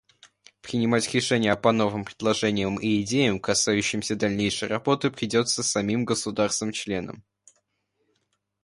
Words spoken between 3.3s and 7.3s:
касающимся дальнейшей работы, придется самим государствам-членам.